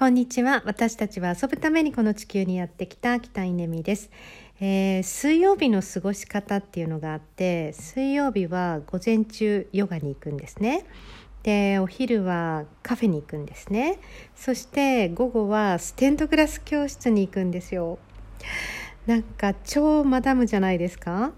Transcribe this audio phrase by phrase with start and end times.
[0.00, 0.62] こんにちは。
[0.64, 4.10] 私たちは遊ぶためにこの地球にやってきた北稲美です、
[4.58, 10.86] えー、水曜日の過ごし方っていうのがあって、水曜日は午前中ヨガに行くんですね。
[11.42, 13.98] で、お昼はカフェに行くんですね。
[14.34, 17.98] そして午後はステンドグラス教室に行くんですよ。
[19.06, 21.32] なんか超マダムじゃないですか？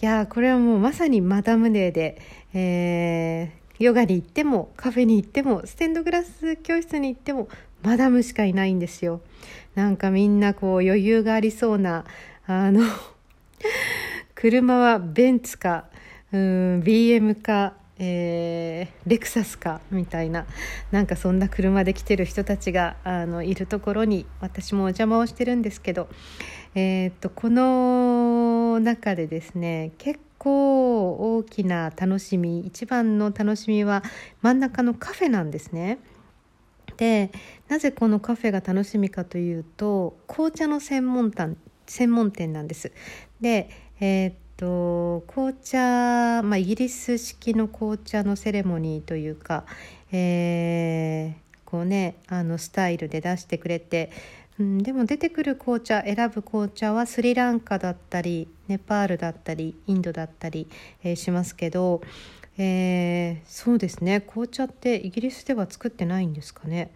[0.00, 2.18] いやこれはもうまさにマダムデーで、
[2.54, 7.48] えーヨガに行ってもカフェに行ってもステンドグラス教室に行っても
[7.84, 9.20] マダムしかいないんですよ
[9.74, 12.04] なんかみんなこう余裕がありそうな
[12.46, 12.82] あの
[14.34, 15.84] 車はベンツか
[16.32, 20.46] うん BM かえー、レクサスかみたいな
[20.90, 26.08] なんかそんな車で来てる人たちがあのいるところに私もお邪魔をしてるんですけど、
[26.74, 34.02] えー、っとこの中でですね結構大きな楽しみ一番の楽しみは
[34.42, 35.98] 真ん中のカフェなんですね。
[36.96, 37.30] で
[37.68, 41.56] なぜこのカフェが楽しみかというと紅茶の専門店
[41.86, 42.92] 専門店なんです。
[43.40, 43.68] で、
[44.00, 49.64] えー、っと紅茶、まあ、イギリス式の紅茶のセレモニーというか、
[50.12, 54.10] えー、こうねあのスタイルで出してくれて
[54.58, 60.68] うん、でも出てくる紅茶選ぶ紅茶はスリランカだったりネパールだったりインドだったり、
[61.02, 62.02] えー、しますけど、
[62.56, 64.20] えー、そうですね。
[64.20, 66.92] 紅茶ってイギリスでは作ってないんですかね。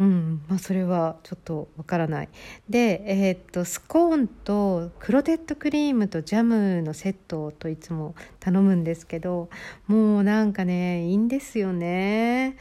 [0.00, 2.28] うんまあ、それはちょっとわからない。
[2.68, 9.50] で、えー、っとスコーンとクロテッドクリームとジャムのセットといつも頼むんですけど
[9.86, 12.56] もうなんかねいいんですよね。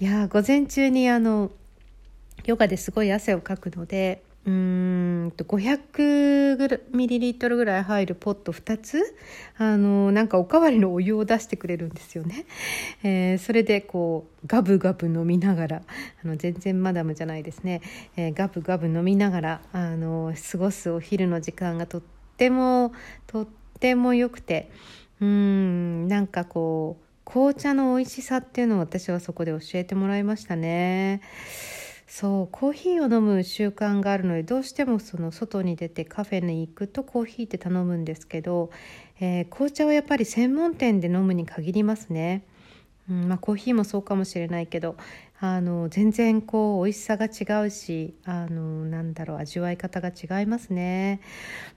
[0.00, 1.52] いや午前中にあの
[2.44, 9.00] ヨガですごい汗をかくのでうーんと500ミリリットルぐらい入るポット2つ？
[9.56, 12.46] あのなんかおかわりのお湯を出してくれるんですよね、
[13.04, 15.82] えー、それでこうガブガブ飲みながら
[16.24, 17.82] あの全然マダムじゃないですね、
[18.16, 22.02] えー、ガブガブ飲みながらあの過ごすお昼の時間がとっ
[22.36, 22.92] ても
[23.28, 23.46] とっ
[23.78, 24.70] ても良くて
[25.20, 31.22] うんなんかこう紅茶の美味しさっていうのを私はそこで教えてもらいましたね。
[32.14, 38.70] そうコーヒーを飲む習慣があるのでどうしてもその外に出てカフェに行くとコーヒーって頼むんですけど、
[39.18, 42.44] えー、紅茶はやっぱり専門店で飲むに限りますね。
[43.08, 44.96] うんまあ、コーヒーもそうかもしれないけど
[45.40, 51.22] あの全然こう美味しさが違うしあのなんだろう味わい方が違いますね、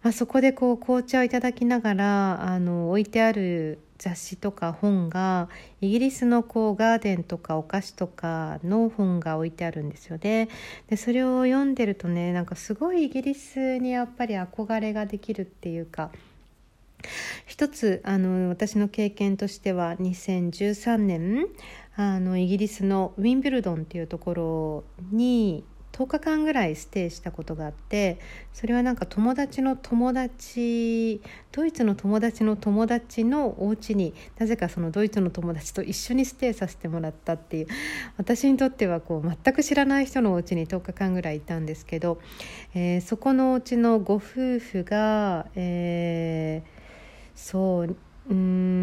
[0.03, 5.49] まあ、そこでこう紅茶をいただきながらあの置いてある雑誌とか本が
[5.81, 10.49] イギリスのこうガーデンとかお菓子とかの本が置いてあるんですよね。
[10.89, 16.11] でそれを読んでるとねなんかすごいイギリスにやっぱり憧れができるっていうか
[17.45, 21.47] 一つあの私の経験としては2013年
[21.95, 25.63] あのイギリスのウィンブルドンっていうところに
[25.95, 28.19] 10日間ぐらいステイしたことがあって
[28.53, 31.21] それはなんか友達の友達
[31.53, 37.67] ドイツの友達の友達のお家になぜかそのドイツの友達と一緒にステイさせてもらったっていう
[38.17, 42.19] 私にとってはこう全く知らない人のお家に10日間ぐらいいたんですけど、
[42.73, 47.95] えー、そこのお家のご夫婦が、えー、そう
[48.27, 48.74] うん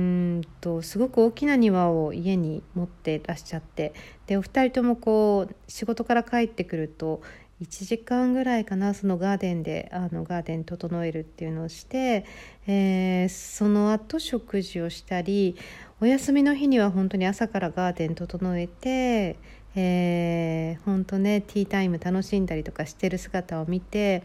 [0.62, 3.92] とすごく大きな庭を家に持ってらっしゃって
[4.26, 7.20] でお二人ともこう仕事から帰ってくると
[7.60, 12.24] 1時間ぐらいかなそのガーデンであのガーデン整えるっていうのをして、
[12.66, 15.56] えー、その後食事をしたり
[16.00, 19.36] お休みの日には本当に朝からガーデン整えて
[19.74, 24.22] えー、本当ねティータイム楽しんだりとかしてる姿を見て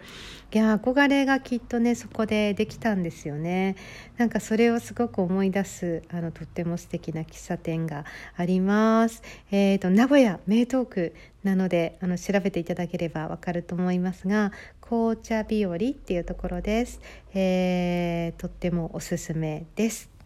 [0.53, 3.75] いや憧れがきっとねそこでできたんですよね。
[4.17, 9.21] なんかそれをすごく思い出すあのとっても素敵な喫茶店があります。
[9.51, 11.13] えーと、名古屋名東区
[11.43, 17.01] なのであの調べていただければわかると思いますが紅茶日和っていうところです、
[17.33, 20.16] えー、とってもおすすめです。